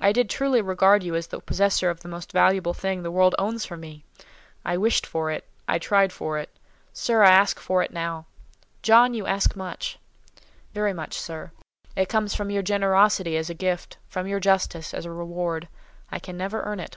I 0.00 0.10
did 0.10 0.28
truly 0.28 0.60
regard 0.60 1.04
you 1.04 1.14
as 1.14 1.28
the 1.28 1.38
possessor 1.38 1.90
of 1.90 2.00
the 2.00 2.08
most 2.08 2.32
valuable 2.32 2.74
thing 2.74 3.04
the 3.04 3.10
world 3.12 3.36
owns 3.38 3.64
for 3.64 3.76
me. 3.76 4.02
I 4.64 4.76
wished 4.76 5.06
for 5.06 5.30
it: 5.30 5.48
I 5.68 5.78
tried 5.78 6.12
for 6.12 6.38
it. 6.38 6.50
Sir, 6.92 7.22
I 7.22 7.30
ask 7.30 7.60
for 7.60 7.80
it 7.80 7.92
now." 7.92 8.26
"John, 8.82 9.14
you 9.14 9.26
ask 9.26 9.54
much." 9.54 9.96
"Very 10.74 10.92
much, 10.92 11.16
sir. 11.16 11.52
It 11.94 12.00
must 12.02 12.08
come 12.10 12.26
from 12.26 12.50
your 12.50 12.64
generosity, 12.64 13.36
as 13.36 13.48
a 13.48 13.54
gift; 13.54 13.96
from 14.08 14.26
your 14.26 14.40
justice, 14.40 14.92
as 14.92 15.04
a 15.04 15.12
reward. 15.12 15.68
I 16.10 16.18
can 16.18 16.36
never 16.36 16.62
earn 16.62 16.80
it." 16.80 16.96